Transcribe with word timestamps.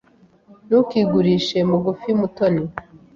Ntukigurishe 0.67 1.57
mugufi, 1.69 2.09
Mutoni. 2.19 2.63